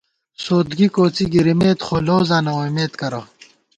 سودگی 0.43 0.87
کوڅی 0.95 1.25
گِرِمېت، 1.33 1.79
خو 1.85 1.95
لوزاں 2.07 2.41
نہ 2.45 2.51
ووئیمېت 2.55 2.93
کرہ 2.99 3.21